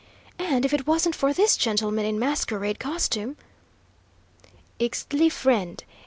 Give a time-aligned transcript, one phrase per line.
[0.39, 3.37] "And if it wasn't for this gentleman in masquerade costume"
[4.79, 5.83] "Ixtli friend.